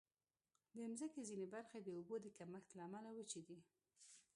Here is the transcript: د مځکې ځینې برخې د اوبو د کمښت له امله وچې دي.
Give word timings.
د 0.75 0.75
مځکې 0.91 1.21
ځینې 1.29 1.45
برخې 1.53 1.77
د 1.81 1.87
اوبو 1.97 2.15
د 2.21 2.27
کمښت 2.37 2.69
له 2.75 2.81
امله 2.87 3.09
وچې 3.13 3.41
دي. 3.47 3.59